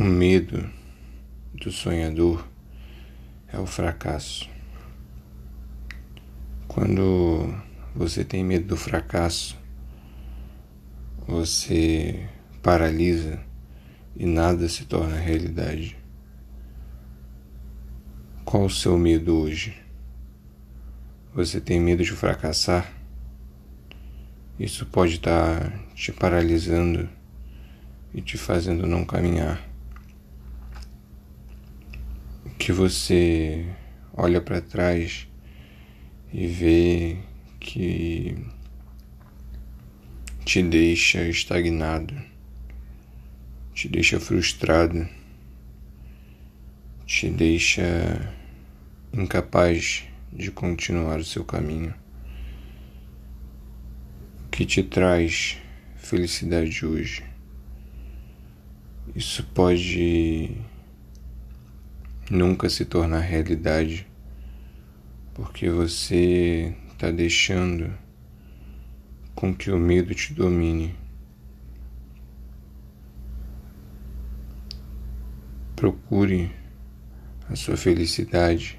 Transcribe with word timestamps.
O 0.00 0.02
medo 0.02 0.66
do 1.52 1.70
sonhador 1.70 2.48
é 3.52 3.58
o 3.58 3.66
fracasso. 3.66 4.48
Quando 6.66 7.54
você 7.94 8.24
tem 8.24 8.42
medo 8.42 8.68
do 8.68 8.78
fracasso, 8.78 9.58
você 11.28 12.26
paralisa 12.62 13.44
e 14.16 14.24
nada 14.24 14.70
se 14.70 14.86
torna 14.86 15.16
realidade. 15.16 15.98
Qual 18.42 18.64
o 18.64 18.70
seu 18.70 18.96
medo 18.96 19.36
hoje? 19.36 19.76
Você 21.34 21.60
tem 21.60 21.78
medo 21.78 22.02
de 22.02 22.12
fracassar? 22.12 22.90
Isso 24.58 24.86
pode 24.86 25.16
estar 25.16 25.70
te 25.94 26.10
paralisando 26.10 27.06
e 28.14 28.22
te 28.22 28.38
fazendo 28.38 28.86
não 28.86 29.04
caminhar 29.04 29.69
que 32.60 32.72
você 32.72 33.64
olha 34.12 34.38
para 34.38 34.60
trás 34.60 35.26
e 36.30 36.46
vê 36.46 37.16
que 37.58 38.36
te 40.44 40.62
deixa 40.62 41.26
estagnado, 41.26 42.14
te 43.72 43.88
deixa 43.88 44.20
frustrado, 44.20 45.08
te 47.06 47.30
deixa 47.30 48.30
incapaz 49.10 50.04
de 50.30 50.50
continuar 50.50 51.18
o 51.18 51.24
seu 51.24 51.46
caminho. 51.46 51.94
Que 54.50 54.66
te 54.66 54.82
traz 54.82 55.56
felicidade 55.96 56.84
hoje? 56.84 57.24
Isso 59.16 59.42
pode 59.54 60.58
nunca 62.30 62.68
se 62.70 62.84
tornar 62.84 63.18
realidade, 63.18 64.06
porque 65.34 65.68
você 65.68 66.72
está 66.92 67.10
deixando 67.10 67.92
com 69.34 69.52
que 69.52 69.70
o 69.70 69.78
medo 69.78 70.14
te 70.14 70.32
domine. 70.32 70.94
Procure 75.74 76.52
a 77.48 77.56
sua 77.56 77.76
felicidade 77.76 78.78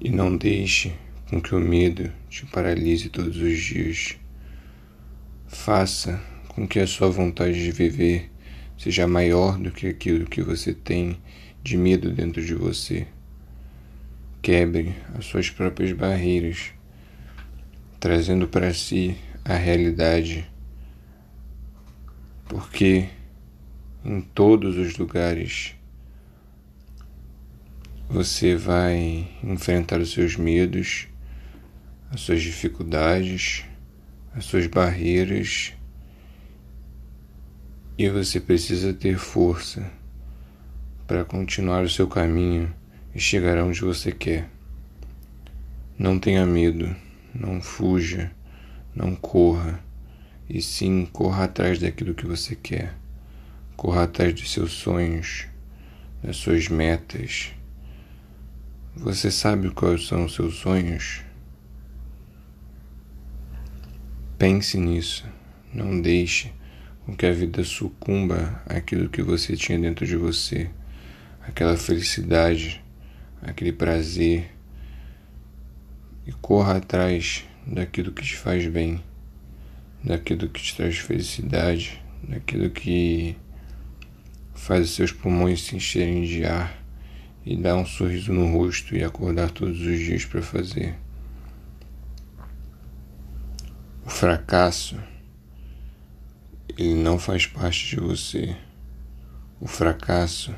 e 0.00 0.10
não 0.10 0.36
deixe 0.36 0.92
com 1.30 1.40
que 1.40 1.54
o 1.54 1.60
medo 1.60 2.12
te 2.28 2.44
paralise 2.46 3.08
todos 3.08 3.36
os 3.36 3.58
dias. 3.58 4.18
Faça 5.46 6.20
com 6.48 6.66
que 6.66 6.80
a 6.80 6.86
sua 6.86 7.08
vontade 7.08 7.62
de 7.62 7.70
viver 7.70 8.31
seja 8.82 9.06
maior 9.06 9.56
do 9.58 9.70
que 9.70 9.86
aquilo 9.86 10.26
que 10.26 10.42
você 10.42 10.74
tem 10.74 11.16
de 11.62 11.76
medo 11.76 12.10
dentro 12.10 12.44
de 12.44 12.52
você. 12.52 13.06
Quebre 14.42 14.96
as 15.14 15.24
suas 15.24 15.48
próprias 15.48 15.92
barreiras, 15.92 16.72
trazendo 18.00 18.48
para 18.48 18.74
si 18.74 19.16
a 19.44 19.54
realidade, 19.54 20.50
porque 22.48 23.08
em 24.04 24.20
todos 24.20 24.76
os 24.76 24.96
lugares 24.96 25.76
você 28.08 28.56
vai 28.56 29.28
enfrentar 29.44 30.00
os 30.00 30.10
seus 30.10 30.34
medos, 30.34 31.06
as 32.10 32.20
suas 32.20 32.42
dificuldades, 32.42 33.62
as 34.34 34.44
suas 34.44 34.66
barreiras 34.66 35.72
e 37.98 38.08
você 38.08 38.40
precisa 38.40 38.92
ter 38.94 39.18
força 39.18 39.90
para 41.06 41.24
continuar 41.24 41.84
o 41.84 41.90
seu 41.90 42.08
caminho 42.08 42.72
e 43.14 43.20
chegar 43.20 43.58
aonde 43.58 43.80
você 43.82 44.10
quer. 44.10 44.48
Não 45.98 46.18
tenha 46.18 46.46
medo, 46.46 46.94
não 47.34 47.60
fuja, 47.60 48.32
não 48.94 49.14
corra, 49.14 49.78
e 50.48 50.62
sim 50.62 51.06
corra 51.12 51.44
atrás 51.44 51.78
daquilo 51.78 52.14
que 52.14 52.26
você 52.26 52.56
quer. 52.56 52.94
Corra 53.76 54.04
atrás 54.04 54.34
dos 54.34 54.50
seus 54.50 54.72
sonhos, 54.72 55.46
das 56.22 56.36
suas 56.36 56.68
metas. 56.68 57.52
Você 58.96 59.30
sabe 59.30 59.70
quais 59.70 60.06
são 60.06 60.24
os 60.24 60.34
seus 60.34 60.56
sonhos? 60.56 61.22
Pense 64.38 64.78
nisso, 64.78 65.26
não 65.72 66.00
deixe 66.00 66.52
com 67.04 67.16
que 67.16 67.26
a 67.26 67.32
vida 67.32 67.64
sucumba 67.64 68.62
àquilo 68.66 69.08
que 69.08 69.22
você 69.22 69.56
tinha 69.56 69.78
dentro 69.78 70.06
de 70.06 70.16
você, 70.16 70.70
aquela 71.40 71.76
felicidade, 71.76 72.82
aquele 73.42 73.72
prazer, 73.72 74.50
e 76.26 76.32
corra 76.32 76.76
atrás 76.76 77.44
daquilo 77.66 78.12
que 78.12 78.22
te 78.22 78.36
faz 78.36 78.66
bem, 78.68 79.02
daquilo 80.04 80.48
que 80.48 80.62
te 80.62 80.76
traz 80.76 80.98
felicidade, 80.98 82.00
daquilo 82.22 82.70
que 82.70 83.36
faz 84.54 84.84
os 84.84 84.94
seus 84.94 85.10
pulmões 85.10 85.62
se 85.62 85.74
encherem 85.74 86.22
de 86.22 86.44
ar 86.44 86.80
e 87.44 87.56
dar 87.56 87.74
um 87.74 87.84
sorriso 87.84 88.32
no 88.32 88.52
rosto 88.52 88.94
e 88.94 89.02
acordar 89.02 89.50
todos 89.50 89.80
os 89.80 89.98
dias 89.98 90.24
para 90.24 90.40
fazer. 90.40 90.94
O 94.04 94.10
fracasso 94.10 94.96
ele 96.76 96.94
não 96.94 97.18
faz 97.18 97.46
parte 97.46 97.88
de 97.88 97.96
você. 97.96 98.56
O 99.60 99.66
fracasso, 99.66 100.54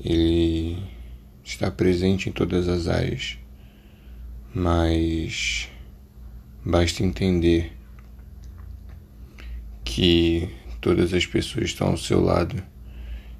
ele 0.00 0.82
está 1.44 1.70
presente 1.70 2.28
em 2.28 2.32
todas 2.32 2.68
as 2.68 2.88
áreas, 2.88 3.38
mas 4.54 5.68
basta 6.64 7.04
entender 7.04 7.72
que 9.84 10.48
todas 10.80 11.14
as 11.14 11.24
pessoas 11.24 11.66
estão 11.66 11.88
ao 11.88 11.96
seu 11.96 12.20
lado 12.20 12.62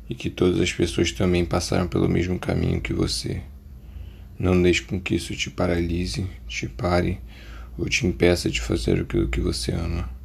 e 0.08 0.14
que 0.14 0.30
todas 0.30 0.60
as 0.60 0.72
pessoas 0.72 1.10
também 1.10 1.44
passaram 1.44 1.88
pelo 1.88 2.08
mesmo 2.08 2.38
caminho 2.38 2.80
que 2.80 2.92
você. 2.92 3.42
Não 4.38 4.60
deixe 4.60 4.82
com 4.82 5.00
que 5.00 5.14
isso 5.14 5.34
te 5.34 5.50
paralise, 5.50 6.26
te 6.46 6.68
pare 6.68 7.20
ou 7.76 7.88
te 7.88 8.06
impeça 8.06 8.50
de 8.50 8.60
fazer 8.60 9.00
aquilo 9.00 9.28
que 9.28 9.40
você 9.40 9.72
ama. 9.72 10.15